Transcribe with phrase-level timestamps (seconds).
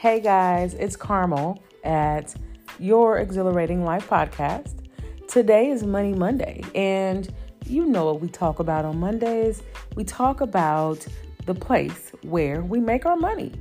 [0.00, 2.32] Hey guys, it's Carmel at
[2.78, 4.86] Your Exhilarating Life podcast.
[5.26, 7.28] Today is Money Monday, and
[7.66, 9.60] you know what we talk about on Mondays.
[9.96, 11.04] We talk about
[11.46, 13.52] the place where we make our money,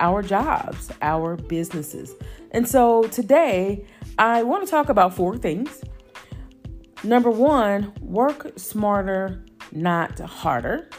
[0.00, 2.16] our jobs, our businesses.
[2.50, 3.86] And so today,
[4.18, 5.84] I want to talk about four things.
[7.04, 10.90] Number one, work smarter, not harder.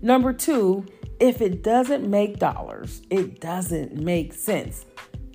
[0.00, 0.86] Number two,
[1.20, 4.84] if it doesn't make dollars, it doesn't make sense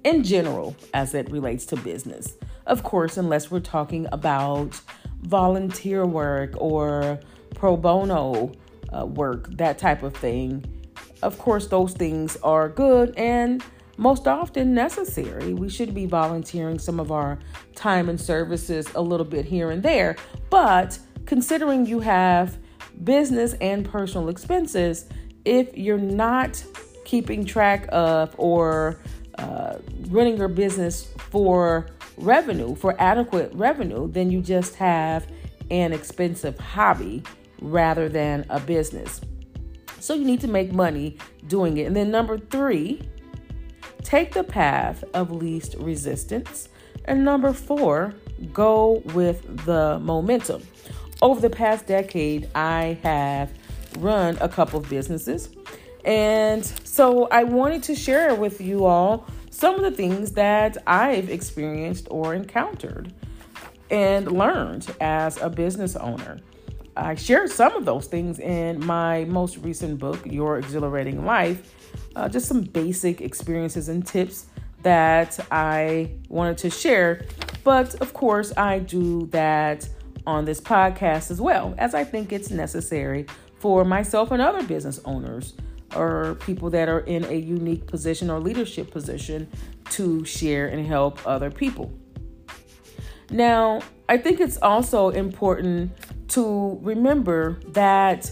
[0.03, 2.33] in general as it relates to business.
[2.65, 4.79] Of course, unless we're talking about
[5.21, 7.19] volunteer work or
[7.55, 8.51] pro bono
[8.95, 10.63] uh, work, that type of thing.
[11.21, 13.63] Of course, those things are good and
[13.97, 15.53] most often necessary.
[15.53, 17.37] We should be volunteering some of our
[17.75, 20.15] time and services a little bit here and there.
[20.49, 22.57] But considering you have
[23.03, 25.05] business and personal expenses,
[25.45, 26.63] if you're not
[27.05, 28.99] keeping track of or
[29.37, 29.77] uh,
[30.09, 35.27] running your business for revenue, for adequate revenue, then you just have
[35.69, 37.23] an expensive hobby
[37.61, 39.21] rather than a business.
[39.99, 41.83] So you need to make money doing it.
[41.83, 43.01] And then number three,
[44.03, 46.69] take the path of least resistance.
[47.05, 48.13] And number four,
[48.51, 50.63] go with the momentum.
[51.21, 53.53] Over the past decade, I have
[53.99, 55.49] run a couple of businesses.
[56.05, 61.29] And so I wanted to share with you all some of the things that I've
[61.29, 63.13] experienced or encountered
[63.89, 66.39] and learned as a business owner.
[66.95, 71.73] I shared some of those things in my most recent book, Your Exhilarating Life,
[72.15, 74.47] uh, just some basic experiences and tips
[74.81, 77.25] that I wanted to share.
[77.63, 79.87] But of course, I do that
[80.25, 83.25] on this podcast as well, as I think it's necessary
[83.61, 85.53] for myself and other business owners
[85.95, 89.47] or people that are in a unique position or leadership position
[89.89, 91.91] to share and help other people.
[93.29, 95.91] Now, I think it's also important
[96.29, 98.31] to remember that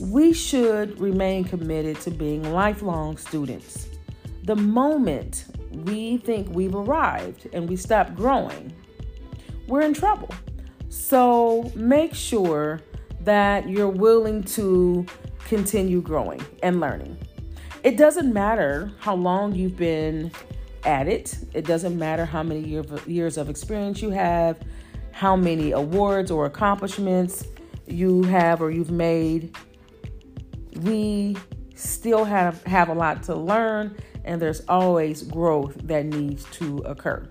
[0.00, 3.86] we should remain committed to being lifelong students.
[4.44, 8.72] The moment we think we've arrived and we stop growing,
[9.68, 10.28] we're in trouble.
[10.88, 12.80] So make sure
[13.26, 15.04] that you're willing to
[15.46, 17.18] continue growing and learning.
[17.82, 20.30] It doesn't matter how long you've been
[20.84, 22.60] at it, it doesn't matter how many
[23.06, 24.58] years of experience you have,
[25.10, 27.44] how many awards or accomplishments
[27.86, 29.56] you have or you've made.
[30.82, 31.36] We
[31.74, 37.28] still have, have a lot to learn, and there's always growth that needs to occur.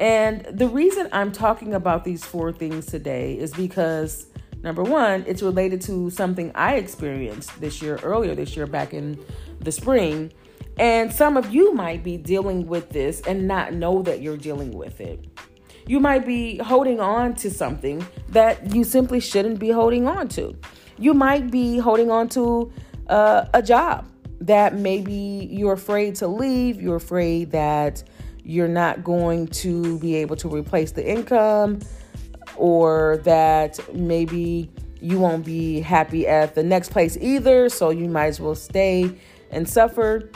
[0.00, 4.28] And the reason I'm talking about these four things today is because
[4.62, 9.22] number one, it's related to something I experienced this year, earlier this year, back in
[9.60, 10.32] the spring.
[10.78, 14.70] And some of you might be dealing with this and not know that you're dealing
[14.72, 15.26] with it.
[15.86, 20.56] You might be holding on to something that you simply shouldn't be holding on to.
[20.98, 22.72] You might be holding on to
[23.08, 28.02] uh, a job that maybe you're afraid to leave, you're afraid that
[28.44, 31.80] you're not going to be able to replace the income,
[32.56, 34.70] or that maybe
[35.00, 39.10] you won't be happy at the next place either, so you might as well stay
[39.50, 40.30] and suffer.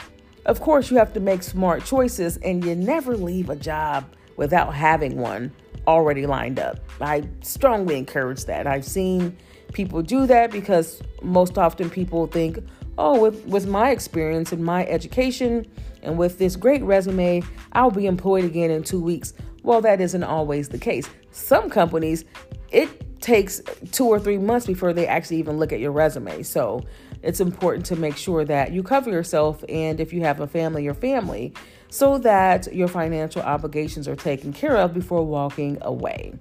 [0.45, 4.05] Of course, you have to make smart choices, and you never leave a job
[4.37, 5.51] without having one
[5.87, 6.79] already lined up.
[6.99, 8.65] I strongly encourage that.
[8.65, 9.37] I've seen
[9.75, 12.57] people do that because most often people think,
[12.97, 15.67] oh, with, with my experience and my education
[16.01, 17.43] and with this great resume,
[17.73, 19.33] I'll be employed again in two weeks.
[19.61, 21.07] Well, that isn't always the case.
[21.31, 22.25] Some companies,
[22.71, 26.43] it takes two or three months before they actually even look at your resume.
[26.43, 26.83] So
[27.21, 30.83] it's important to make sure that you cover yourself and if you have a family,
[30.83, 31.53] your family,
[31.89, 36.33] so that your financial obligations are taken care of before walking away.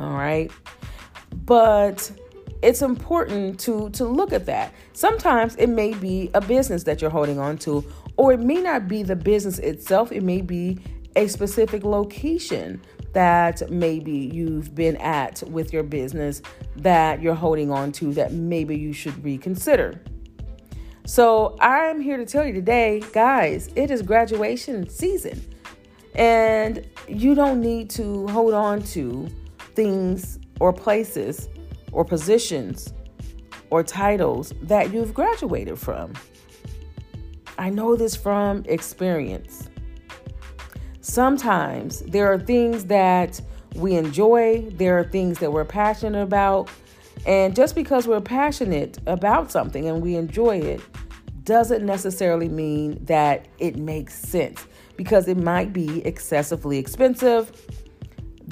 [0.00, 0.50] All right.
[1.44, 2.10] But
[2.62, 4.72] it's important to to look at that.
[4.92, 7.84] Sometimes it may be a business that you're holding on to
[8.16, 10.78] or it may not be the business itself, it may be
[11.16, 12.80] a specific location
[13.12, 16.42] that maybe you've been at with your business
[16.76, 20.00] that you're holding on to that maybe you should reconsider.
[21.06, 25.42] So, I'm here to tell you today, guys, it is graduation season.
[26.14, 29.28] And you don't need to hold on to
[29.74, 31.48] things or places
[31.92, 32.92] or positions
[33.70, 36.12] or titles that you've graduated from.
[37.58, 39.68] I know this from experience.
[41.00, 43.40] Sometimes there are things that
[43.74, 46.70] we enjoy, there are things that we're passionate about,
[47.26, 50.80] and just because we're passionate about something and we enjoy it
[51.44, 54.66] doesn't necessarily mean that it makes sense
[54.96, 57.50] because it might be excessively expensive.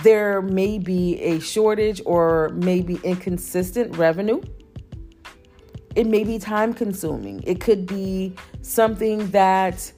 [0.03, 4.43] There may be a shortage or maybe inconsistent revenue.
[5.95, 7.43] It may be time consuming.
[7.47, 9.91] It could be something that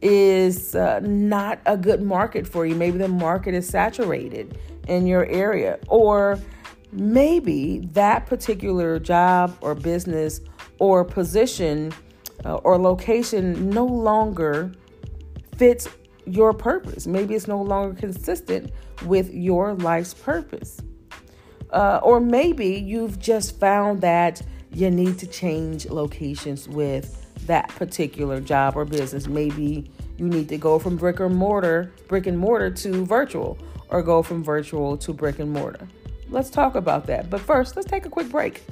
[0.00, 2.74] is uh, not a good market for you.
[2.74, 4.58] Maybe the market is saturated
[4.88, 6.40] in your area, or
[6.90, 10.40] maybe that particular job or business
[10.78, 11.92] or position
[12.46, 14.72] uh, or location no longer
[15.56, 15.88] fits
[16.24, 17.06] your purpose.
[17.06, 18.72] Maybe it's no longer consistent
[19.06, 20.80] with your life's purpose.
[21.70, 28.40] Uh, or maybe you've just found that you need to change locations with that particular
[28.40, 29.26] job or business.
[29.26, 33.58] Maybe you need to go from brick or mortar, brick and mortar to virtual,
[33.88, 35.88] or go from virtual to brick and mortar.
[36.28, 37.28] Let's talk about that.
[37.28, 38.62] But first, let's take a quick break.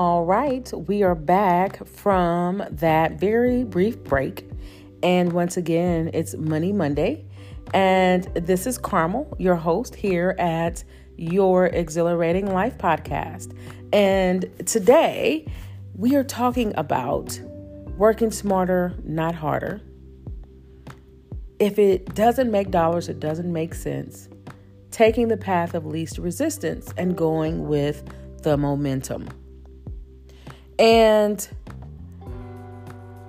[0.00, 4.48] All right, we are back from that very brief break.
[5.02, 7.26] And once again, it's Money Monday.
[7.74, 10.84] And this is Carmel, your host here at
[11.16, 13.58] Your Exhilarating Life podcast.
[13.92, 15.50] And today
[15.96, 17.36] we are talking about
[17.96, 19.80] working smarter, not harder.
[21.58, 24.28] If it doesn't make dollars, it doesn't make sense.
[24.92, 28.08] Taking the path of least resistance and going with
[28.44, 29.28] the momentum.
[30.78, 31.48] And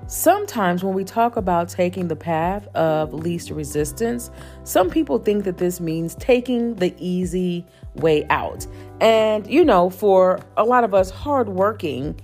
[0.10, 4.32] Sometimes, when we talk about taking the path of least resistance,
[4.64, 7.64] some people think that this means taking the easy
[7.94, 8.66] way out.
[9.00, 12.20] And, you know, for a lot of us hardworking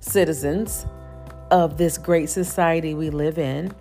[0.00, 0.84] citizens
[1.52, 3.72] of this great society we live in,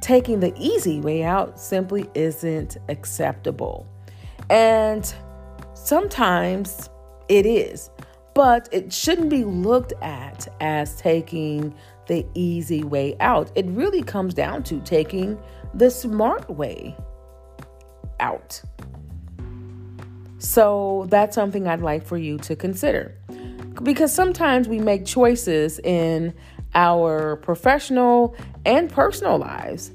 [0.00, 3.86] taking the easy way out simply isn't acceptable.
[4.50, 5.14] And
[5.74, 6.90] sometimes
[7.28, 7.89] it is,
[8.34, 11.74] but it shouldn't be looked at as taking
[12.06, 13.50] the easy way out.
[13.54, 15.38] It really comes down to taking
[15.74, 16.96] the smart way
[18.18, 18.60] out.
[20.38, 23.14] So that's something I'd like for you to consider.
[23.82, 26.34] Because sometimes we make choices in
[26.74, 28.34] our professional
[28.64, 29.90] and personal lives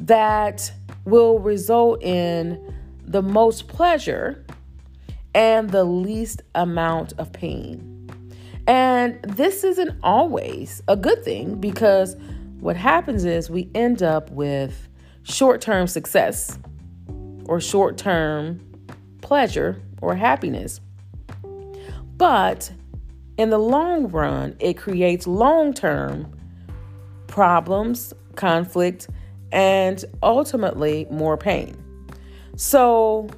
[0.00, 0.72] that
[1.04, 2.74] will result in
[3.04, 4.44] the most pleasure
[5.34, 7.86] and the least amount of pain.
[8.66, 12.16] And this isn't always a good thing because
[12.60, 14.88] what happens is we end up with
[15.22, 16.58] short term success
[17.46, 18.60] or short term
[19.22, 20.80] pleasure or happiness.
[22.16, 22.70] But
[23.38, 26.30] in the long run, it creates long term
[27.26, 29.08] problems, conflict,
[29.52, 31.76] and ultimately more pain.
[32.56, 33.30] So,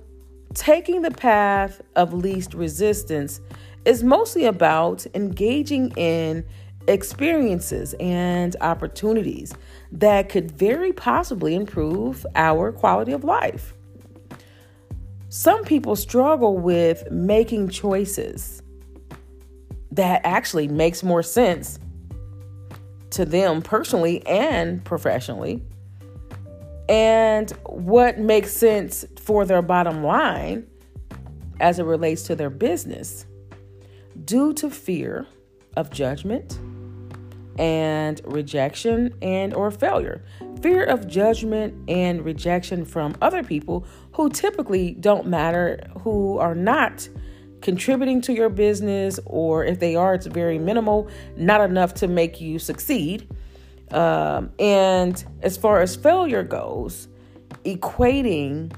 [0.54, 3.40] taking the path of least resistance
[3.84, 6.44] is mostly about engaging in
[6.88, 9.54] experiences and opportunities
[9.93, 13.75] that could very possibly improve our quality of life.
[15.28, 18.62] Some people struggle with making choices
[19.93, 21.79] that actually makes more sense
[23.10, 25.62] to them personally and professionally.
[26.89, 30.67] And what makes sense for their bottom line
[31.60, 33.27] as it relates to their business
[34.24, 35.27] due to fear
[35.77, 36.58] of judgment
[37.58, 40.24] and rejection and or failure.
[40.60, 47.08] Fear of judgment and rejection from other people who typically don't matter who are not
[47.60, 52.41] contributing to your business or if they are it's very minimal not enough to make
[52.41, 53.29] you succeed
[53.93, 57.08] um, and as far as failure goes
[57.65, 58.72] equating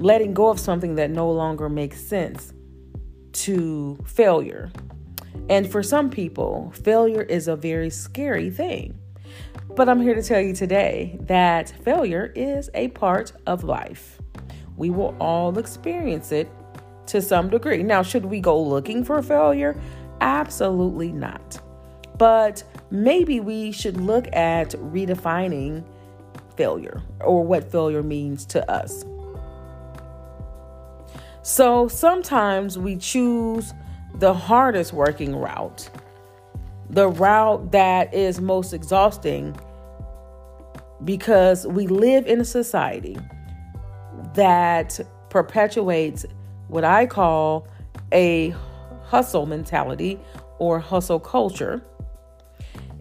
[0.00, 2.52] letting go of something that no longer makes sense
[3.32, 4.70] to failure.
[5.48, 8.98] And for some people, failure is a very scary thing.
[9.74, 14.20] But I'm here to tell you today that failure is a part of life.
[14.76, 16.48] We will all experience it
[17.06, 17.82] to some degree.
[17.82, 19.78] Now, should we go looking for failure?
[20.20, 21.60] Absolutely not.
[22.18, 25.84] But maybe we should look at redefining
[26.56, 29.04] failure or what failure means to us.
[31.42, 33.72] So sometimes we choose
[34.16, 35.88] the hardest working route,
[36.90, 39.56] the route that is most exhausting,
[41.04, 43.16] because we live in a society
[44.34, 44.98] that
[45.30, 46.24] perpetuates
[46.68, 47.68] what I call
[48.12, 48.54] a
[49.04, 50.18] hustle mentality
[50.58, 51.82] or hustle culture.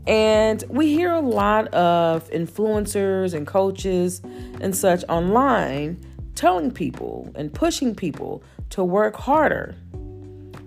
[0.08, 4.22] And we hear a lot of influencers and coaches
[4.62, 5.98] and such online
[6.36, 9.76] telling people and pushing people to work harder,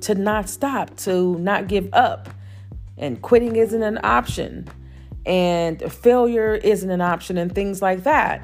[0.01, 2.29] to not stop, to not give up.
[2.97, 4.67] And quitting isn't an option,
[5.25, 8.43] and failure isn't an option, and things like that.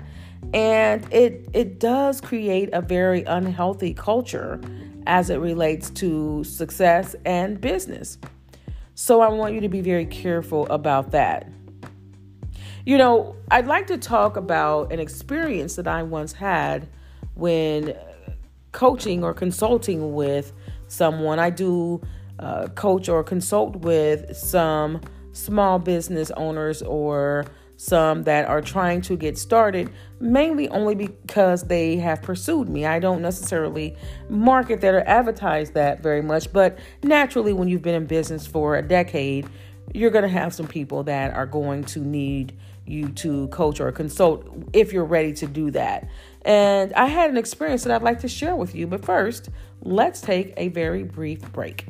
[0.52, 4.60] And it it does create a very unhealthy culture
[5.06, 8.18] as it relates to success and business.
[8.94, 11.50] So I want you to be very careful about that.
[12.86, 16.88] You know, I'd like to talk about an experience that I once had
[17.34, 17.96] when
[18.72, 20.52] coaching or consulting with
[20.88, 21.38] someone.
[21.38, 22.02] I do
[22.38, 25.00] uh, coach or consult with some
[25.32, 29.90] small business owners or some that are trying to get started,
[30.20, 32.86] mainly only because they have pursued me.
[32.86, 33.96] I don't necessarily
[34.28, 38.76] market that or advertise that very much, but naturally, when you've been in business for
[38.76, 39.48] a decade,
[39.92, 43.90] you're going to have some people that are going to need you to coach or
[43.92, 46.08] consult if you're ready to do that.
[46.42, 49.48] And I had an experience that I'd like to share with you, but first,
[49.80, 51.86] let's take a very brief break.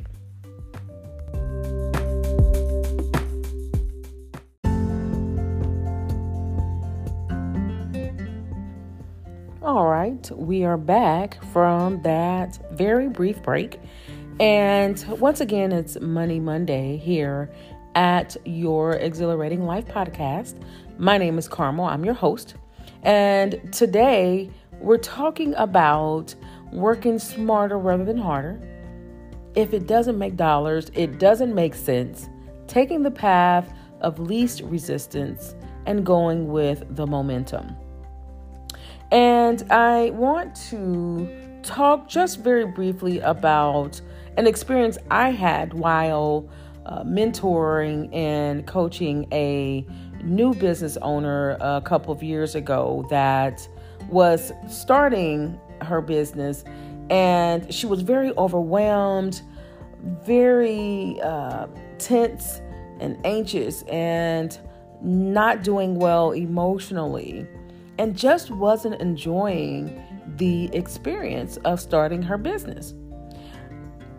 [9.65, 13.79] All right, we are back from that very brief break.
[14.39, 17.49] And once again, it's Money Monday here
[17.95, 20.61] at your Exhilarating Life podcast.
[20.99, 22.53] My name is Carmel, I'm your host.
[23.01, 26.35] And today we're talking about
[26.71, 28.61] working smarter rather than harder.
[29.55, 32.29] If it doesn't make dollars, it doesn't make sense.
[32.67, 35.55] Taking the path of least resistance
[35.87, 37.75] and going with the momentum.
[39.11, 43.99] And I want to talk just very briefly about
[44.37, 46.47] an experience I had while
[46.85, 49.85] uh, mentoring and coaching a
[50.23, 53.67] new business owner a couple of years ago that
[54.09, 56.63] was starting her business.
[57.09, 59.41] And she was very overwhelmed,
[60.23, 61.67] very uh,
[61.99, 62.61] tense
[62.99, 64.57] and anxious, and
[65.01, 67.47] not doing well emotionally
[67.97, 70.01] and just wasn't enjoying
[70.37, 72.93] the experience of starting her business.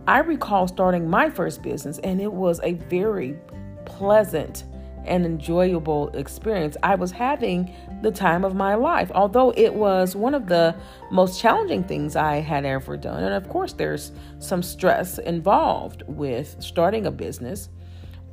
[0.07, 3.37] I recall starting my first business, and it was a very
[3.85, 4.65] pleasant
[5.05, 6.77] and enjoyable experience.
[6.83, 10.75] I was having the time of my life, although it was one of the
[11.11, 13.23] most challenging things I had ever done.
[13.23, 17.69] And of course, there's some stress involved with starting a business,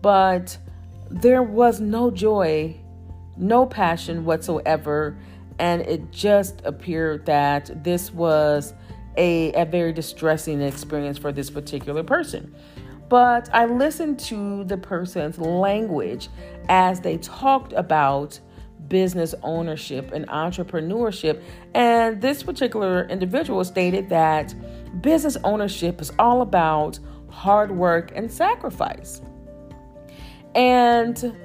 [0.02, 0.58] but
[1.10, 2.76] there was no joy,
[3.38, 5.18] no passion whatsoever
[5.60, 8.74] and it just appeared that this was
[9.18, 12.54] a, a very distressing experience for this particular person.
[13.10, 16.30] But I listened to the person's language
[16.70, 18.40] as they talked about
[18.88, 21.42] business ownership and entrepreneurship.
[21.74, 24.54] And this particular individual stated that
[25.02, 29.22] business ownership is all about hard work and sacrifice.
[30.56, 31.36] And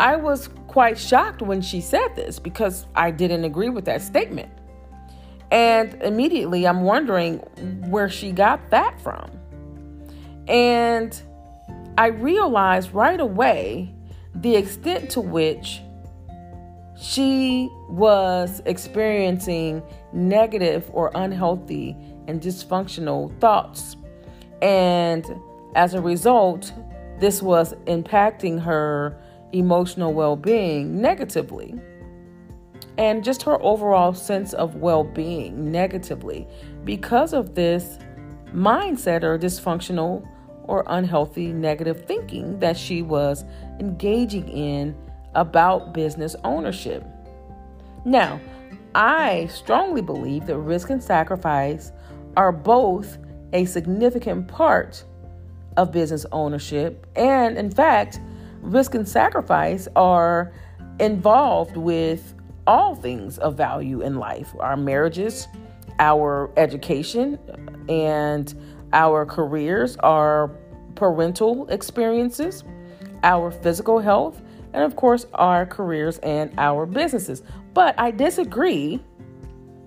[0.00, 4.50] I was quite shocked when she said this because I didn't agree with that statement.
[5.50, 7.38] And immediately I'm wondering
[7.88, 9.30] where she got that from.
[10.46, 11.20] And
[11.96, 13.94] I realized right away
[14.34, 15.80] the extent to which
[17.00, 19.82] she was experiencing
[20.12, 21.96] negative or unhealthy
[22.26, 23.96] and dysfunctional thoughts.
[24.60, 25.24] And
[25.74, 26.72] as a result,
[27.18, 29.16] this was impacting her
[29.52, 31.74] emotional well being negatively.
[32.96, 36.46] And just her overall sense of well being negatively.
[36.84, 37.98] Because of this
[38.52, 40.26] mindset or dysfunctional
[40.64, 43.44] or unhealthy negative thinking that she was
[43.80, 44.96] engaging in
[45.34, 47.04] about business ownership.
[48.04, 48.40] Now,
[48.94, 51.92] I strongly believe that risk and sacrifice
[52.36, 53.18] are both
[53.52, 55.04] a significant part
[55.76, 58.20] of business ownership, and in fact,
[58.60, 60.52] risk and sacrifice are
[61.00, 62.34] involved with
[62.66, 65.48] all things of value in life our marriages,
[65.98, 67.38] our education,
[67.88, 68.54] and
[68.92, 70.48] our careers, our
[70.94, 72.64] parental experiences,
[73.22, 77.42] our physical health, and of course, our careers and our businesses.
[77.74, 79.00] But I disagree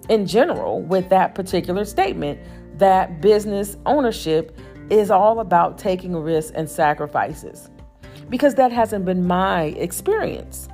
[0.10, 2.40] in general with that particular statement
[2.78, 4.58] that business ownership
[4.90, 7.70] is all about taking risks and sacrifices
[8.32, 10.70] because that hasn't been my experience.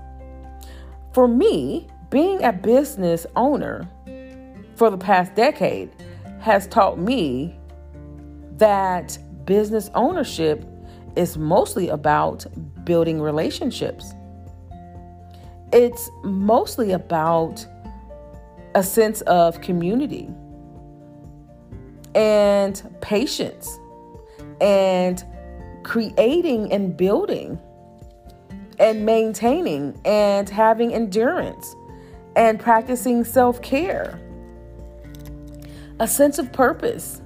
[1.12, 3.90] For me, being a business owner
[4.76, 5.90] for the past decade
[6.40, 7.60] has taught me
[8.58, 10.64] that business ownership
[11.16, 12.46] is mostly about
[12.86, 14.14] building relationships.
[15.74, 17.66] It's mostly about
[18.76, 20.30] a sense of community
[22.14, 23.80] and patience
[24.62, 25.24] and
[25.88, 27.58] creating and building
[28.78, 31.74] and maintaining and having endurance
[32.36, 34.20] and practicing self care,
[36.02, 37.22] a sense of purpose,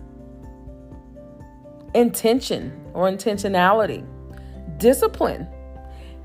[1.95, 4.05] intention or intentionality,
[4.77, 5.47] discipline,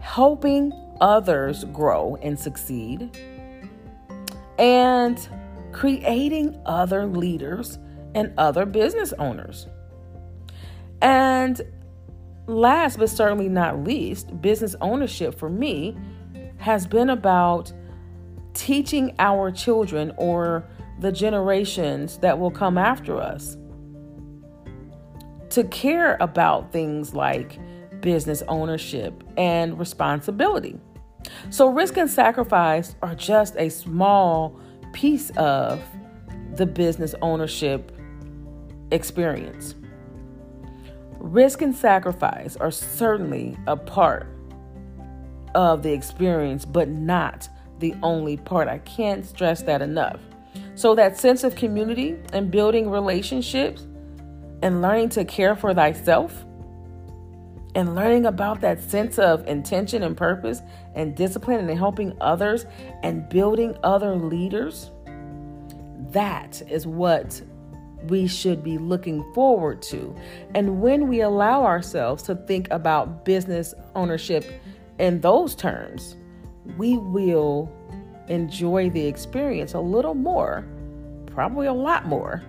[0.00, 3.18] helping others grow and succeed,
[4.58, 5.26] and
[5.72, 7.78] creating other leaders
[8.14, 9.66] and other business owners.
[11.00, 11.62] And
[12.46, 15.96] last but certainly not least, business ownership for me
[16.58, 17.72] has been about
[18.54, 20.64] teaching our children or
[21.00, 23.56] the generations that will come after us
[25.50, 27.58] to care about things like
[28.00, 30.78] business ownership and responsibility.
[31.50, 34.58] So, risk and sacrifice are just a small
[34.92, 35.82] piece of
[36.54, 37.92] the business ownership
[38.90, 39.74] experience.
[41.18, 44.26] Risk and sacrifice are certainly a part
[45.54, 48.68] of the experience, but not the only part.
[48.68, 50.20] I can't stress that enough.
[50.74, 53.86] So, that sense of community and building relationships
[54.62, 56.44] and learning to care for thyself
[57.74, 60.62] and learning about that sense of intention and purpose
[60.94, 62.64] and discipline and helping others
[63.02, 64.90] and building other leaders,
[66.10, 67.40] that is what
[68.08, 70.14] we should be looking forward to.
[70.54, 74.44] And when we allow ourselves to think about business ownership
[74.98, 76.16] in those terms,
[76.76, 77.70] we will
[78.28, 80.66] enjoy the experience a little more,
[81.26, 82.42] probably a lot more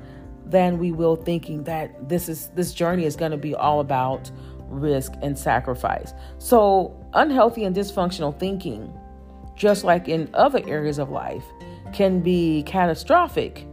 [0.45, 4.31] than we will thinking that this is this journey is going to be all about
[4.69, 6.13] risk and sacrifice.
[6.39, 8.91] So, unhealthy and dysfunctional thinking,
[9.55, 11.43] just like in other areas of life,
[11.93, 13.66] can be catastrophic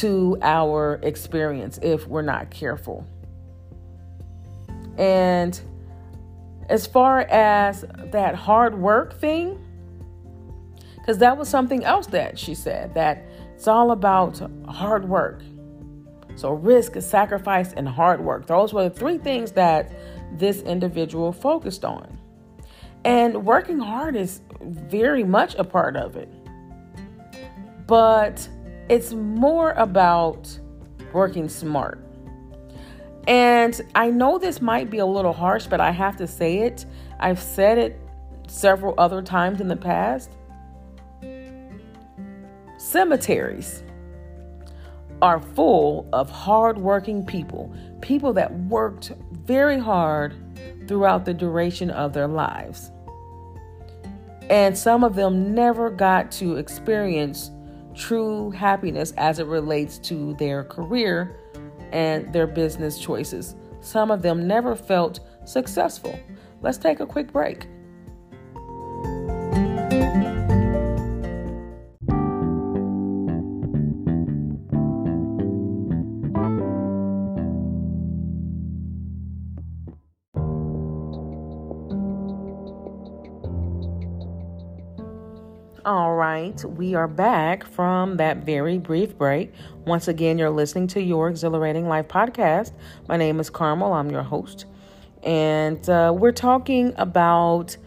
[0.00, 3.06] to our experience if we're not careful.
[4.98, 5.60] And
[6.68, 9.58] as far as that hard work thing,
[10.96, 15.42] because that was something else that she said that it's all about hard work.
[16.34, 18.46] So, risk, sacrifice, and hard work.
[18.46, 19.92] Those were the three things that
[20.32, 22.18] this individual focused on.
[23.04, 26.28] And working hard is very much a part of it.
[27.86, 28.46] But
[28.88, 30.58] it's more about
[31.12, 31.98] working smart.
[33.26, 36.86] And I know this might be a little harsh, but I have to say it.
[37.18, 38.00] I've said it
[38.46, 40.30] several other times in the past.
[42.78, 43.82] Cemeteries
[45.22, 50.34] are full of hardworking people, people that worked very hard
[50.86, 52.92] throughout the duration of their lives.
[54.50, 57.50] And some of them never got to experience
[57.96, 61.36] true happiness as it relates to their career
[61.92, 63.56] and their business choices.
[63.80, 66.18] Some of them never felt successful.
[66.60, 67.66] Let's take a quick break.
[86.36, 89.54] We are back from that very brief break.
[89.86, 92.72] Once again, you're listening to your Exhilarating Life podcast.
[93.08, 94.66] My name is Carmel, I'm your host,
[95.22, 97.78] and uh, we're talking about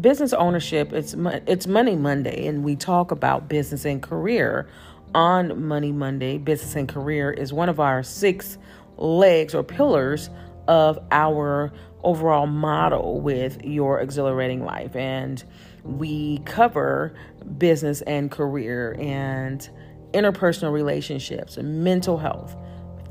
[0.00, 0.94] business ownership.
[0.94, 1.14] It's
[1.46, 4.66] it's Money Monday, and we talk about business and career
[5.14, 6.38] on Money Monday.
[6.38, 8.56] Business and career is one of our six
[8.96, 10.30] legs or pillars
[10.68, 11.70] of our
[12.02, 15.42] overall model with your exhilarating life, and
[15.84, 17.14] we cover
[17.58, 19.68] business and career and
[20.12, 22.56] interpersonal relationships and mental health,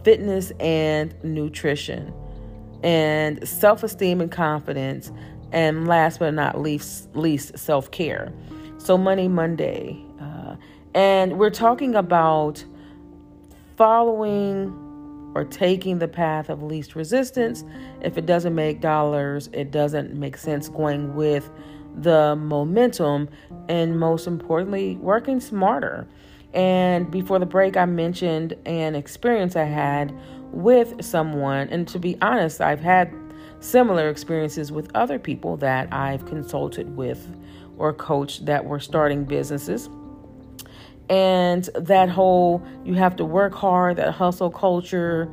[0.03, 2.13] fitness and nutrition,
[2.83, 5.11] and self esteem and confidence,
[5.51, 8.33] and last but not least, least self care.
[8.77, 10.03] So, Money Monday.
[10.21, 10.55] Uh,
[10.93, 12.63] and we're talking about
[13.77, 14.88] following
[15.35, 17.63] or taking the path of least resistance.
[18.01, 21.49] If it doesn't make dollars, it doesn't make sense going with
[21.95, 23.29] the momentum,
[23.67, 26.07] and most importantly, working smarter.
[26.53, 30.17] And before the break, I mentioned an experience I had
[30.51, 31.67] with someone.
[31.69, 33.13] And to be honest, I've had
[33.59, 37.35] similar experiences with other people that I've consulted with
[37.77, 39.89] or coached that were starting businesses.
[41.09, 45.31] And that whole you have to work hard, that hustle culture,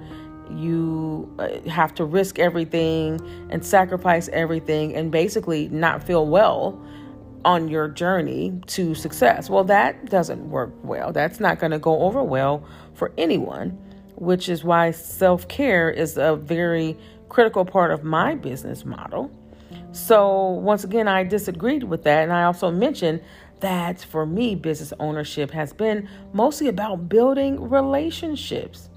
[0.51, 6.81] you uh, have to risk everything and sacrifice everything and basically not feel well
[7.45, 9.49] on your journey to success.
[9.49, 11.13] Well, that doesn't work well.
[11.13, 13.71] That's not going to go over well for anyone,
[14.17, 16.97] which is why self care is a very
[17.29, 19.31] critical part of my business model.
[19.93, 22.23] So, once again, I disagreed with that.
[22.23, 23.23] And I also mentioned
[23.61, 28.91] that for me, business ownership has been mostly about building relationships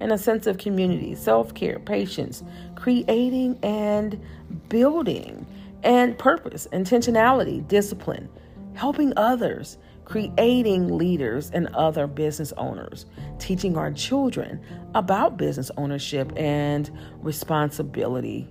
[0.00, 2.42] and a sense of community, self care, patience,
[2.74, 4.20] creating and
[4.68, 5.46] building,
[5.82, 8.28] and purpose, intentionality, discipline,
[8.74, 13.06] helping others, creating leaders and other business owners,
[13.38, 14.60] teaching our children
[14.94, 18.48] about business ownership and responsibility,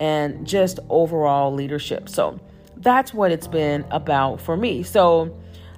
[0.00, 2.08] and just overall leadership.
[2.08, 2.40] So
[2.78, 4.82] that's what it's been about for me.
[4.82, 5.36] So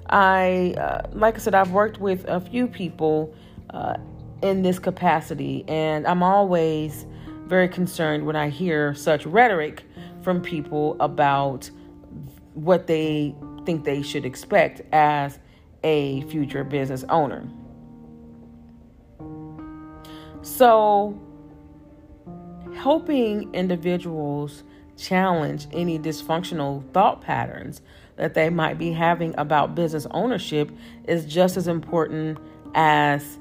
[0.09, 3.33] I, uh, like I said, I've worked with a few people.
[3.69, 3.95] Uh,
[4.41, 5.63] in this capacity.
[5.67, 7.05] And I'm always
[7.45, 9.83] very concerned when I hear such rhetoric
[10.21, 11.69] from people about
[12.53, 13.35] what they
[13.65, 15.39] think they should expect as
[15.83, 17.47] a future business owner.
[20.41, 21.19] So,
[22.75, 24.63] helping individuals
[24.99, 27.81] challenge any dysfunctional thought patterns
[28.17, 30.69] that they might be having about business ownership
[31.05, 32.37] is just as important
[32.75, 33.39] as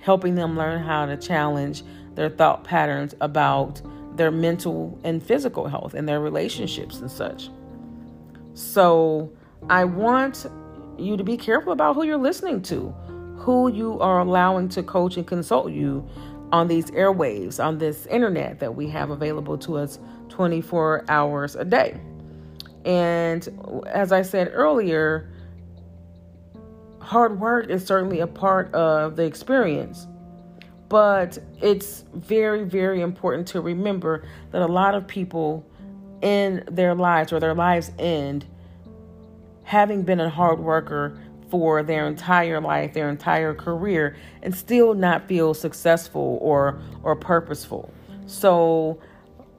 [0.00, 1.82] helping them learn how to challenge
[2.14, 3.80] their thought patterns about
[4.16, 7.50] their mental and physical health and their relationships and such.
[8.54, 9.30] So,
[9.68, 10.46] I want
[10.98, 12.88] you to be careful about who you're listening to,
[13.36, 16.08] who you are allowing to coach and consult you
[16.52, 21.64] on these airwaves, on this internet that we have available to us 24 hours a
[21.64, 22.00] day.
[22.84, 25.30] And as I said earlier,
[27.00, 30.06] hard work is certainly a part of the experience.
[30.88, 35.64] But it's very, very important to remember that a lot of people
[36.22, 38.44] in their lives or their lives end
[39.62, 41.16] having been a hard worker
[41.50, 47.92] for their entire life, their entire career, and still not feel successful or or purposeful.
[48.26, 49.00] So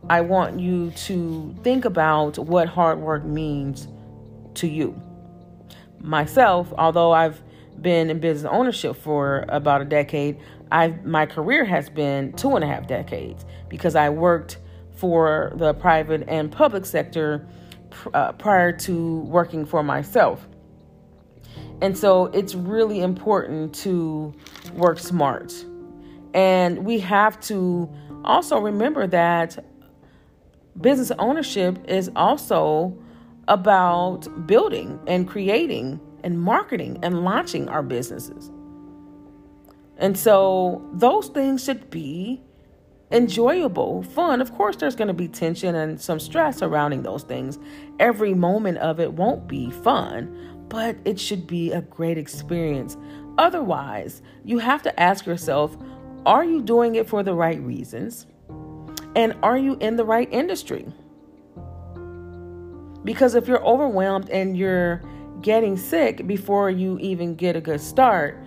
[0.10, 3.88] I want you to think about what hard work means
[4.56, 5.00] to you
[6.04, 7.42] myself, although I've
[7.82, 10.40] been in business ownership for about a decade,
[10.72, 14.58] I my career has been two and a half decades because I worked
[14.96, 17.48] for the private and public sector
[18.14, 20.48] uh, prior to working for myself.
[21.82, 24.34] And so it's really important to
[24.74, 25.54] work smart.
[26.34, 27.90] And we have to
[28.24, 29.66] also remember that
[30.80, 32.98] business ownership is also
[33.48, 38.52] about building and creating and marketing and launching our businesses.
[39.98, 42.42] And so those things should be
[43.12, 44.42] enjoyable, fun.
[44.42, 47.60] Of course, there's going to be tension and some stress surrounding those things.
[48.00, 52.96] Every moment of it won't be fun, but it should be a great experience.
[53.38, 55.76] Otherwise, you have to ask yourself
[56.26, 58.26] are you doing it for the right reasons?
[59.16, 60.88] And are you in the right industry?
[63.04, 65.02] Because if you're overwhelmed and you're
[65.42, 68.42] getting sick before you even get a good start,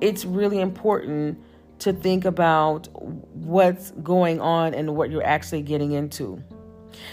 [0.00, 1.38] it's really important
[1.78, 6.42] to think about what's going on and what you're actually getting into.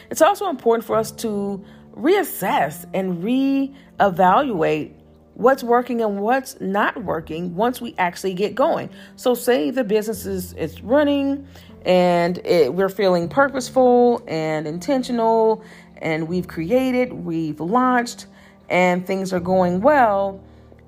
[0.09, 1.63] It's also important for us to
[1.97, 4.93] reassess and reevaluate
[5.33, 8.89] what's working and what's not working once we actually get going.
[9.15, 11.47] So, say the business is, is running
[11.85, 15.63] and it, we're feeling purposeful and intentional
[15.97, 18.27] and we've created, we've launched,
[18.69, 20.43] and things are going well,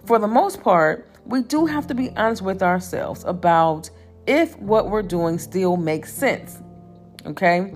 [0.06, 3.90] for the most part, we do have to be honest with ourselves about
[4.26, 6.60] if what we're doing still makes sense.
[7.26, 7.74] Okay?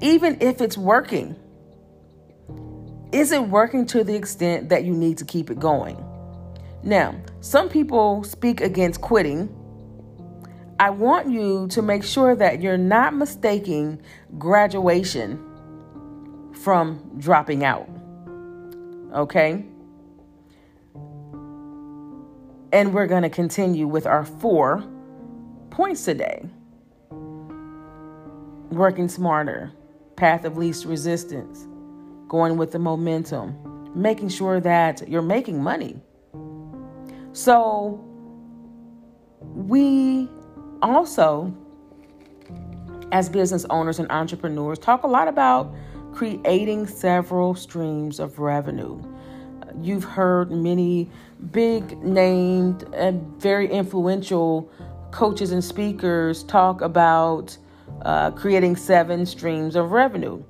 [0.00, 1.36] Even if it's working,
[3.12, 6.04] is it working to the extent that you need to keep it going?
[6.82, 9.54] Now, some people speak against quitting.
[10.78, 14.00] I want you to make sure that you're not mistaking
[14.38, 15.44] graduation
[16.52, 17.88] from dropping out.
[19.14, 19.64] Okay?
[22.72, 24.84] And we're going to continue with our four
[25.70, 26.48] points today
[28.70, 29.72] working smarter,
[30.16, 31.67] path of least resistance,
[32.28, 33.56] going with the momentum,
[33.94, 36.00] making sure that you're making money.
[37.32, 38.04] So,
[39.40, 40.28] we
[40.82, 41.54] also,
[43.12, 45.74] as business owners and entrepreneurs, talk a lot about
[46.12, 49.00] creating several streams of revenue.
[49.80, 51.08] You've heard many
[51.52, 54.70] big named and very influential
[55.10, 57.56] coaches and speakers talk about
[58.02, 60.42] uh, creating seven streams of revenue.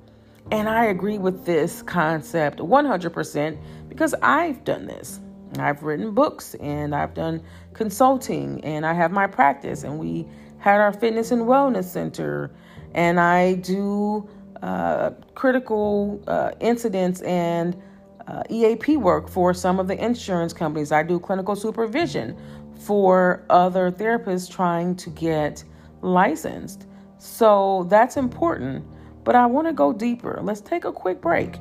[0.51, 3.57] And I agree with this concept 100%
[3.87, 5.19] because I've done this.
[5.57, 10.79] I've written books and I've done consulting and I have my practice and we had
[10.79, 12.51] our fitness and wellness center
[12.93, 14.27] and I do
[14.61, 17.79] uh, critical uh, incidents and
[18.27, 20.91] uh, EAP work for some of the insurance companies.
[20.91, 22.37] I do clinical supervision
[22.75, 25.63] for other therapists trying to get
[26.01, 26.87] licensed.
[27.17, 28.85] So that's important.
[29.29, 30.39] But I want to go deeper.
[30.41, 31.59] Let's take a quick break.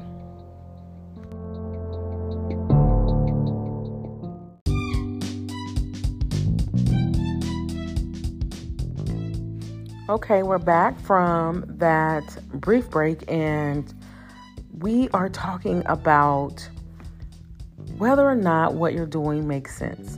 [10.09, 13.93] Okay, we're back from that brief break, and
[14.79, 16.67] we are talking about
[17.99, 20.17] whether or not what you're doing makes sense.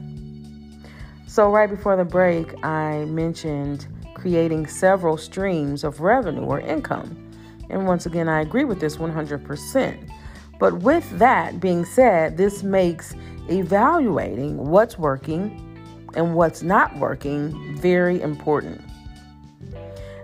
[1.27, 7.27] So, right before the break, I mentioned creating several streams of revenue or income.
[7.71, 10.11] And once again, I agree with this 100%.
[10.59, 13.15] But with that being said, this makes
[13.49, 15.67] evaluating what's working
[16.15, 18.83] and what's not working very important.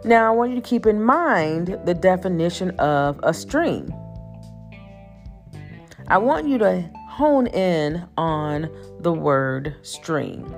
[0.04, 3.92] Now, I want you to keep in mind the definition of a stream.
[6.08, 10.54] I want you to hone in on the word stream.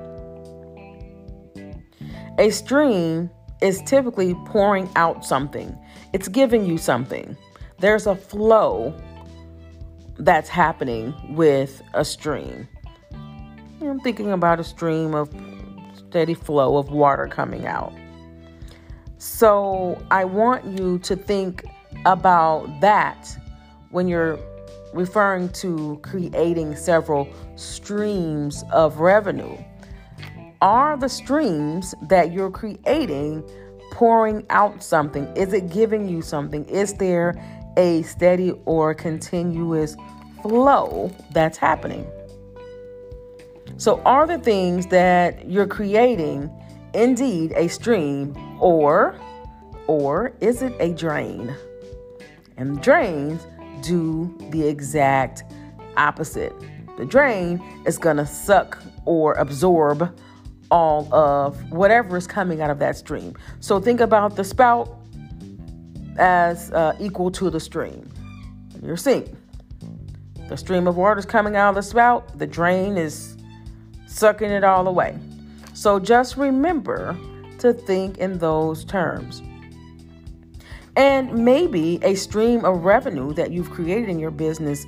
[2.38, 3.30] A stream
[3.62, 5.76] is typically pouring out something,
[6.12, 7.36] it's giving you something.
[7.78, 8.94] There's a flow
[10.18, 12.68] that's happening with a stream.
[13.80, 15.32] I'm thinking about a stream of
[15.94, 17.92] steady flow of water coming out.
[19.18, 21.64] So I want you to think
[22.06, 23.28] about that
[23.90, 24.38] when you're
[24.92, 29.56] referring to creating several streams of revenue.
[30.60, 33.48] Are the streams that you're creating
[33.98, 35.26] pouring out something?
[35.36, 36.64] Is it giving you something?
[36.66, 37.34] Is there
[37.76, 39.96] a steady or continuous
[40.40, 42.06] flow that's happening?
[43.76, 46.48] So, are the things that you're creating
[46.94, 49.18] indeed a stream or
[49.88, 51.52] or is it a drain?
[52.56, 53.48] And drains
[53.82, 55.42] do the exact
[55.96, 56.52] opposite.
[56.98, 60.16] The drain is going to suck or absorb
[60.70, 63.34] all of whatever is coming out of that stream.
[63.60, 64.98] So think about the spout
[66.18, 68.08] as uh, equal to the stream.
[68.82, 69.34] Your sink.
[70.48, 73.36] The stream of water is coming out of the spout, the drain is
[74.06, 75.18] sucking it all away.
[75.74, 77.16] So just remember
[77.58, 79.42] to think in those terms.
[80.96, 84.86] And maybe a stream of revenue that you've created in your business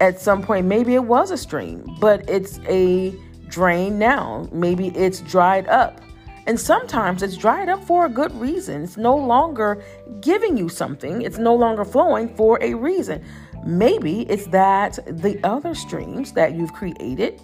[0.00, 3.14] at some point, maybe it was a stream, but it's a
[3.52, 4.48] drain now.
[4.50, 6.00] Maybe it's dried up.
[6.46, 8.82] And sometimes it's dried up for a good reason.
[8.82, 9.84] It's no longer
[10.20, 13.22] giving you something, it's no longer flowing for a reason.
[13.64, 17.40] Maybe it's that the other streams that you've created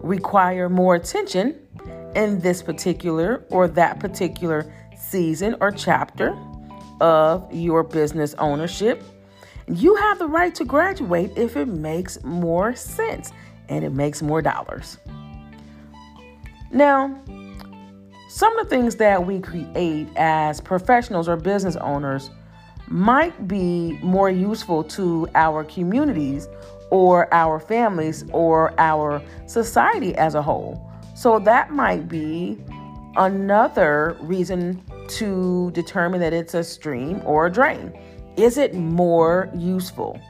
[0.00, 1.58] require more attention
[2.14, 6.38] in this particular or that particular season or chapter
[7.00, 9.02] of your business ownership.
[9.66, 13.32] You have the right to graduate if it makes more sense
[13.68, 14.98] and it makes more dollars.
[16.70, 17.18] Now,
[18.28, 22.30] some of the things that we create as professionals or business owners
[22.88, 26.48] might be more useful to our communities
[26.90, 30.90] or our families or our society as a whole.
[31.14, 32.58] So that might be
[33.16, 37.92] another reason to determine that it's a stream or a drain.
[38.36, 40.20] Is it more useful?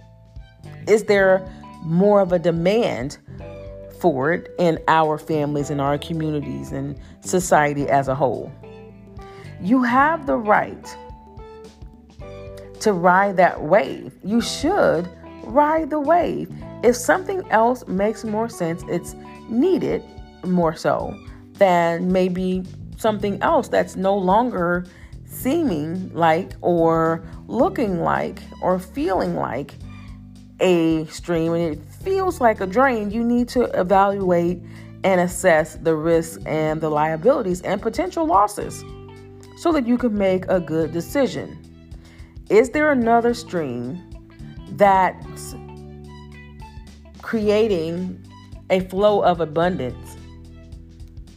[0.87, 1.49] Is there
[1.85, 3.19] more of a demand
[4.01, 8.53] for it in our families and our communities and society as a whole?
[9.61, 10.97] You have the right
[12.81, 14.13] to ride that wave.
[14.23, 15.09] You should
[15.45, 16.51] ride the wave.
[16.83, 19.15] If something else makes more sense, it's
[19.49, 20.03] needed
[20.45, 21.19] more so
[21.55, 22.63] than maybe
[22.99, 24.85] something else that's no longer
[25.25, 29.75] seeming like or looking like or feeling like
[30.61, 34.63] a stream and it feels like a drain, you need to evaluate
[35.03, 38.83] and assess the risks and the liabilities and potential losses
[39.57, 41.59] so that you can make a good decision.
[42.51, 44.03] Is there another stream
[44.73, 45.55] that's
[47.23, 48.23] creating
[48.71, 50.17] a flow of abundance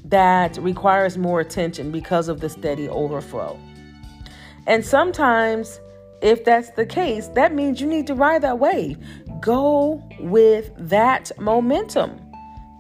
[0.06, 3.60] that requires more attention because of the steady overflow.
[4.66, 5.80] And sometimes,
[6.22, 8.98] if that's the case, that means you need to ride that wave.
[9.40, 12.20] Go with that momentum.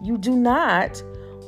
[0.04, 1.02] You do not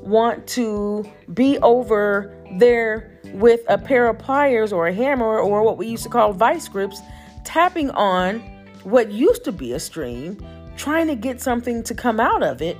[0.03, 5.77] want to be over there with a pair of pliers or a hammer or what
[5.77, 7.01] we used to call vice grips,
[7.43, 8.39] tapping on
[8.83, 10.43] what used to be a stream,
[10.77, 12.77] trying to get something to come out of it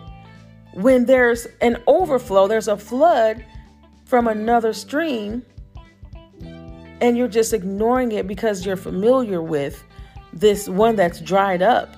[0.73, 3.43] when there's an overflow, there's a flood
[4.05, 5.43] from another stream,
[7.01, 9.83] and you're just ignoring it because you're familiar with
[10.33, 11.95] this one that's dried up,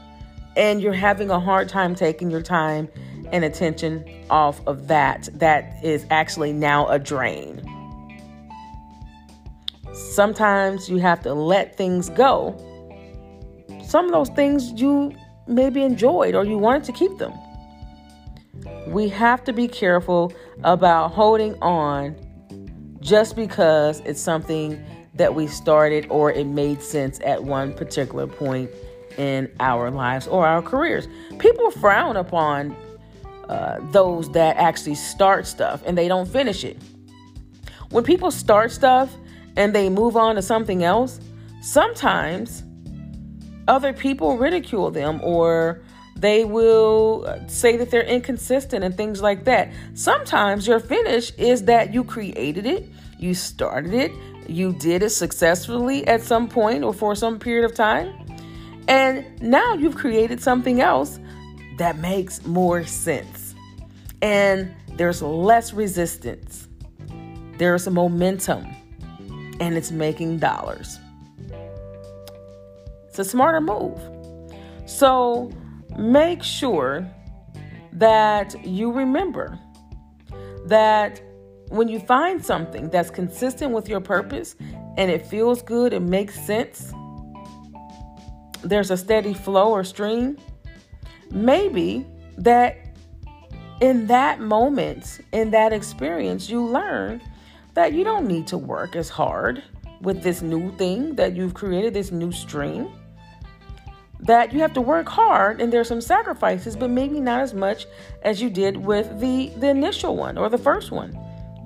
[0.55, 2.89] and you're having a hard time taking your time
[3.31, 7.61] and attention off of that, that is actually now a drain.
[9.93, 12.55] Sometimes you have to let things go.
[13.85, 15.13] Some of those things you
[15.47, 17.33] maybe enjoyed or you wanted to keep them.
[18.87, 20.33] We have to be careful
[20.63, 22.15] about holding on
[23.01, 24.83] just because it's something
[25.15, 28.69] that we started or it made sense at one particular point
[29.17, 31.07] in our lives or our careers.
[31.37, 32.75] People frown upon
[33.49, 36.77] uh, those that actually start stuff and they don't finish it.
[37.89, 39.13] When people start stuff
[39.57, 41.19] and they move on to something else,
[41.61, 42.63] sometimes
[43.67, 45.81] other people ridicule them or
[46.21, 49.71] they will say that they're inconsistent and things like that.
[49.95, 54.11] Sometimes your finish is that you created it, you started it,
[54.47, 58.13] you did it successfully at some point or for some period of time,
[58.87, 61.19] and now you've created something else
[61.77, 63.55] that makes more sense.
[64.21, 66.67] And there's less resistance,
[67.57, 68.67] there's a momentum,
[69.59, 70.99] and it's making dollars.
[73.07, 73.99] It's a smarter move.
[74.85, 75.51] So,
[75.97, 77.07] make sure
[77.93, 79.59] that you remember
[80.65, 81.21] that
[81.69, 84.55] when you find something that's consistent with your purpose
[84.97, 86.93] and it feels good, it makes sense,
[88.63, 90.37] there's a steady flow or stream,
[91.31, 92.05] maybe
[92.37, 92.77] that
[93.79, 97.21] in that moment, in that experience, you learn
[97.73, 99.63] that you don't need to work as hard
[100.01, 102.91] with this new thing that you've created, this new stream
[104.21, 107.87] that you have to work hard and there's some sacrifices, but maybe not as much
[108.21, 111.17] as you did with the, the initial one or the first one.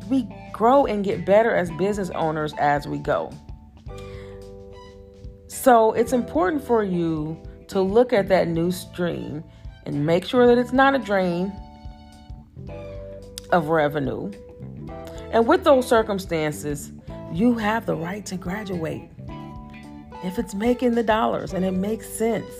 [0.10, 3.32] We grow and get better as business owners as we go.
[5.48, 9.44] So it's important for you to look at that new stream
[9.86, 11.52] and make sure that it's not a drain
[13.52, 14.32] of revenue.
[15.32, 16.94] And with those circumstances,
[17.34, 19.10] you have the right to graduate
[20.23, 22.54] if it's making the dollars and it makes sense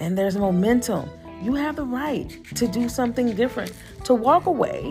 [0.00, 1.08] and there's momentum,
[1.42, 3.72] you have the right to do something different,
[4.04, 4.90] to walk away,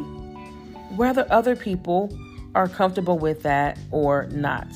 [0.96, 2.18] whether other people
[2.56, 4.68] are comfortable with that or not.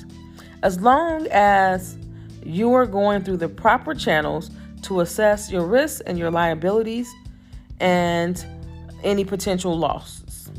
[0.64, 1.98] As long as
[2.44, 4.52] you are going through the proper channels
[4.84, 7.12] to assess your risks and your liabilities
[7.80, 8.46] and
[9.04, 10.52] any potential losses.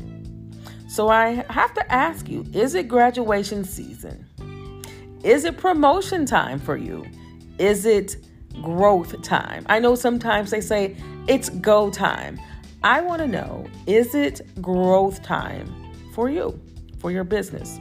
[0.87, 4.27] So I have to ask you is it graduation season?
[5.23, 7.05] Is it promotion time for you?
[7.57, 8.17] Is it
[8.61, 9.65] growth time?
[9.67, 12.39] I know sometimes they say it's go time.
[12.83, 15.73] I want to know is it growth time
[16.13, 16.59] for you,
[16.99, 17.79] for your business?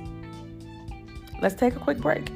[1.40, 2.30] Let's take a quick break.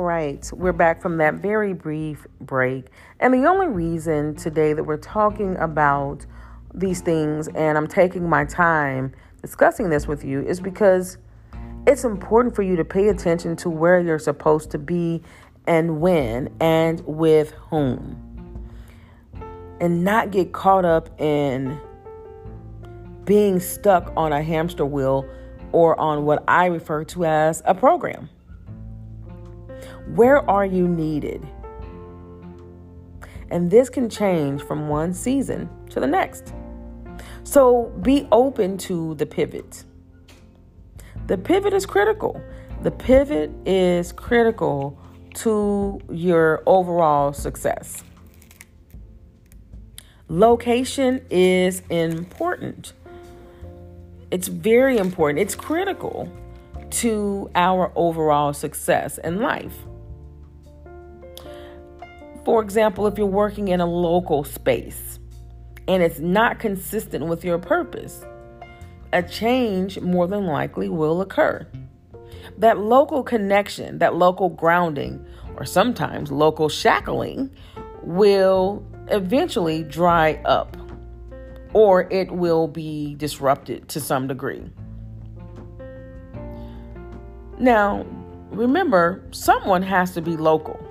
[0.00, 2.86] Right, we're back from that very brief break.
[3.20, 6.24] And the only reason today that we're talking about
[6.72, 11.18] these things and I'm taking my time discussing this with you is because
[11.86, 15.20] it's important for you to pay attention to where you're supposed to be
[15.66, 18.16] and when and with whom.
[19.82, 21.78] And not get caught up in
[23.26, 25.28] being stuck on a hamster wheel
[25.72, 28.30] or on what I refer to as a program.
[30.14, 31.46] Where are you needed?
[33.50, 36.52] And this can change from one season to the next.
[37.44, 39.84] So be open to the pivot.
[41.26, 42.40] The pivot is critical.
[42.82, 44.98] The pivot is critical
[45.34, 48.02] to your overall success.
[50.28, 52.94] Location is important.
[54.30, 55.40] It's very important.
[55.40, 56.32] It's critical
[56.90, 59.76] to our overall success in life.
[62.50, 65.20] For example, if you're working in a local space
[65.86, 68.24] and it's not consistent with your purpose,
[69.12, 71.64] a change more than likely will occur.
[72.58, 75.24] That local connection, that local grounding,
[75.56, 77.52] or sometimes local shackling
[78.02, 80.76] will eventually dry up.
[81.72, 84.64] or it will be disrupted to some degree.
[87.60, 88.04] Now,
[88.50, 90.89] remember, someone has to be local.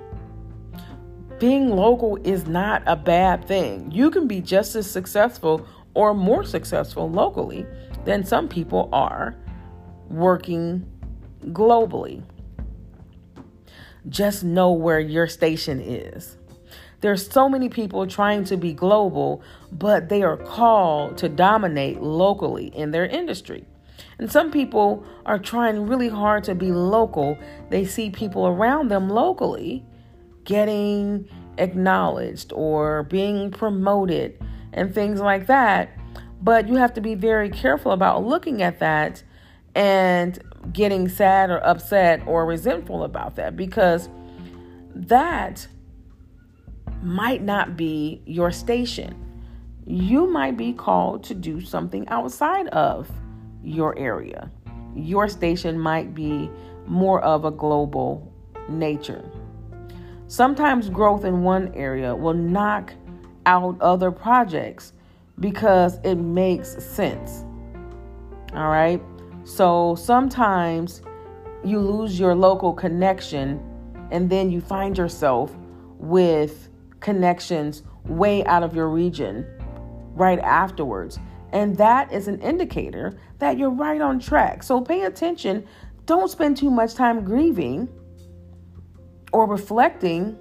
[1.40, 3.90] Being local is not a bad thing.
[3.90, 7.64] You can be just as successful or more successful locally
[8.04, 9.34] than some people are
[10.10, 10.86] working
[11.46, 12.22] globally.
[14.10, 16.36] Just know where your station is.
[17.00, 22.66] There's so many people trying to be global, but they are called to dominate locally
[22.66, 23.64] in their industry.
[24.18, 27.38] And some people are trying really hard to be local.
[27.70, 29.86] They see people around them locally
[30.44, 31.28] getting
[31.58, 34.38] acknowledged or being promoted
[34.72, 35.96] and things like that.
[36.42, 39.22] But you have to be very careful about looking at that
[39.74, 40.38] and
[40.72, 44.08] getting sad or upset or resentful about that because
[44.94, 45.66] that
[47.02, 49.14] might not be your station.
[49.86, 53.10] You might be called to do something outside of
[53.62, 54.50] your area.
[54.94, 56.50] Your station might be
[56.86, 58.32] more of a global
[58.68, 59.24] nature.
[60.30, 62.94] Sometimes growth in one area will knock
[63.46, 64.92] out other projects
[65.40, 67.44] because it makes sense.
[68.54, 69.02] All right.
[69.42, 71.02] So sometimes
[71.64, 73.60] you lose your local connection
[74.12, 75.52] and then you find yourself
[75.98, 76.68] with
[77.00, 79.44] connections way out of your region
[80.14, 81.18] right afterwards.
[81.50, 84.62] And that is an indicator that you're right on track.
[84.62, 85.66] So pay attention.
[86.06, 87.88] Don't spend too much time grieving
[89.32, 90.36] or reflecting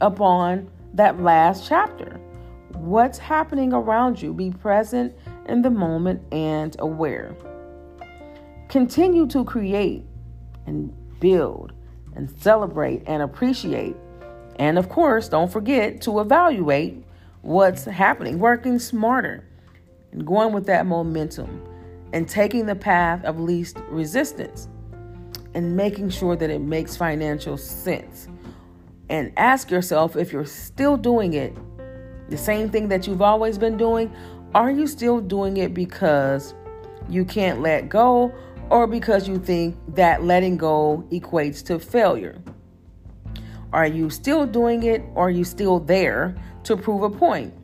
[0.00, 2.20] upon that last chapter.
[2.74, 4.32] What's happening around you?
[4.32, 5.14] Be present
[5.46, 7.36] in the moment and aware.
[8.68, 10.04] Continue to create
[10.66, 11.72] and build
[12.14, 13.96] and celebrate and appreciate.
[14.56, 17.04] And of course, don't forget to evaluate
[17.42, 19.44] what's happening, working smarter
[20.12, 21.66] and going with that momentum
[22.12, 24.68] and taking the path of least resistance
[25.54, 28.28] and making sure that it makes financial sense.
[29.08, 31.56] And ask yourself if you're still doing it,
[32.28, 34.12] the same thing that you've always been doing,
[34.54, 36.54] are you still doing it because
[37.08, 38.32] you can't let go
[38.68, 42.40] or because you think that letting go equates to failure?
[43.72, 47.54] Are you still doing it or are you still there to prove a point?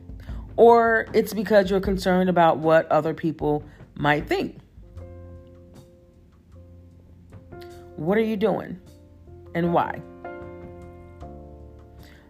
[0.57, 3.63] or it's because you're concerned about what other people
[3.95, 4.57] might think.
[7.97, 8.79] What are you doing
[9.53, 10.01] and why?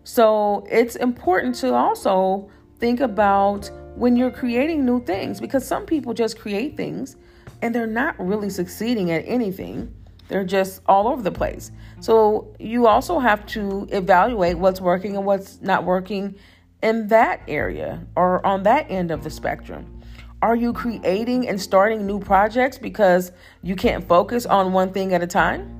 [0.03, 2.49] So it's important to also
[2.79, 7.17] think about when you're creating new things because some people just create things
[7.61, 9.93] and they're not really succeeding at anything.
[10.29, 11.71] They're just all over the place.
[11.99, 16.35] So you also have to evaluate what's working and what's not working
[16.81, 19.96] in that area or on that end of the spectrum?
[20.43, 23.31] Are you creating and starting new projects because
[23.63, 25.73] you can't focus on one thing at a time?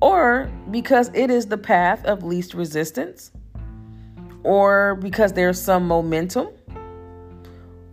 [0.00, 3.30] Or because it is the path of least resistance?
[4.42, 6.48] Or because there's some momentum?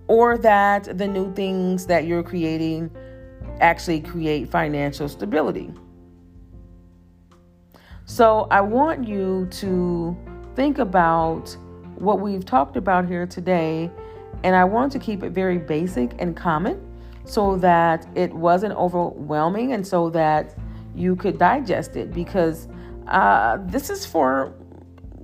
[0.07, 2.89] Or that the new things that you're creating
[3.59, 5.71] actually create financial stability?
[8.05, 10.17] So I want you to
[10.55, 11.55] think about
[11.95, 13.91] what we've talked about here today,
[14.43, 16.81] and I wanted to keep it very basic and common
[17.25, 20.55] so that it wasn't overwhelming and so that
[20.95, 22.67] you could digest it because
[23.07, 24.53] uh, this is for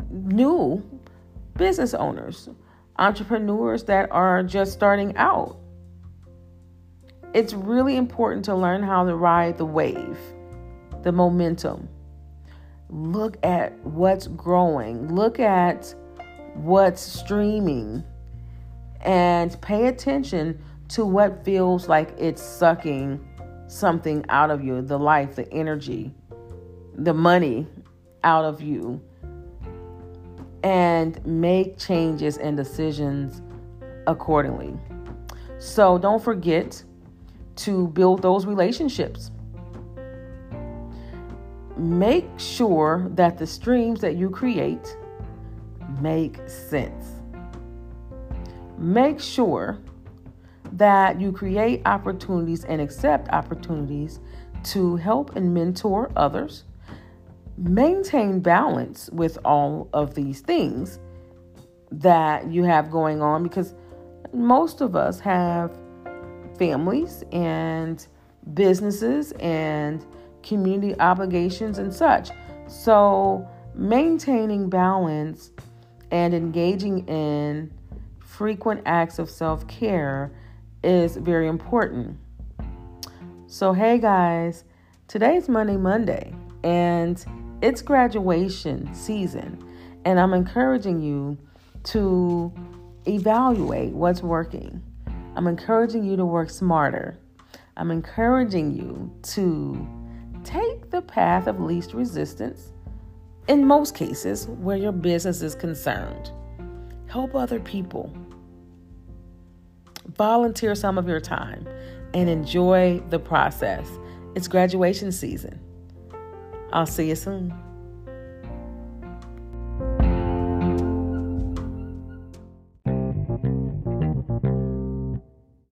[0.09, 0.83] new
[1.55, 2.49] business owners,
[2.97, 5.57] entrepreneurs that are just starting out.
[7.33, 10.17] It's really important to learn how to ride the wave,
[11.03, 11.87] the momentum.
[12.89, 15.13] Look at what's growing.
[15.13, 15.93] Look at
[16.55, 18.03] what's streaming
[19.01, 23.25] and pay attention to what feels like it's sucking
[23.67, 26.13] something out of you the life, the energy,
[26.95, 27.67] the money
[28.23, 29.01] out of you.
[30.63, 33.41] And make changes and decisions
[34.07, 34.77] accordingly.
[35.57, 36.83] So don't forget
[37.57, 39.31] to build those relationships.
[41.77, 44.97] Make sure that the streams that you create
[46.01, 47.18] make sense.
[48.79, 49.77] Make sure
[50.71, 54.21] that you create opportunities and accept opportunities
[54.63, 56.63] to help and mentor others.
[57.57, 60.99] Maintain balance with all of these things
[61.91, 63.73] that you have going on because
[64.31, 65.75] most of us have
[66.57, 68.07] families and
[68.53, 70.05] businesses and
[70.41, 72.29] community obligations and such.
[72.67, 75.51] So, maintaining balance
[76.11, 77.71] and engaging in
[78.39, 80.31] frequent acts of self care
[80.81, 82.17] is very important.
[83.47, 84.63] So, hey guys,
[85.09, 86.33] today's Money Monday
[86.63, 87.25] and
[87.61, 89.61] it's graduation season,
[90.05, 91.37] and I'm encouraging you
[91.91, 92.53] to
[93.05, 94.81] evaluate what's working.
[95.35, 97.19] I'm encouraging you to work smarter.
[97.75, 99.85] I'm encouraging you to
[100.45, 102.71] take the path of least resistance
[103.49, 106.31] in most cases where your business is concerned.
[107.07, 108.15] Help other people.
[110.07, 111.67] Volunteer some of your time
[112.13, 113.87] and enjoy the process.
[114.35, 115.59] It's graduation season.
[116.71, 117.53] I'll see you soon.